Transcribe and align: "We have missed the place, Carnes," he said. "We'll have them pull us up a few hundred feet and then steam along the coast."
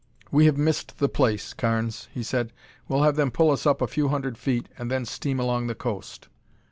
"We 0.31 0.47
have 0.47 0.57
missed 0.57 0.97
the 0.97 1.07
place, 1.07 1.53
Carnes," 1.53 2.07
he 2.11 2.23
said. 2.23 2.53
"We'll 2.87 3.03
have 3.03 3.17
them 3.17 3.29
pull 3.29 3.51
us 3.51 3.67
up 3.67 3.83
a 3.83 3.87
few 3.87 4.07
hundred 4.07 4.35
feet 4.35 4.67
and 4.75 4.89
then 4.89 5.05
steam 5.05 5.39
along 5.39 5.67
the 5.67 5.75
coast." 5.75 6.27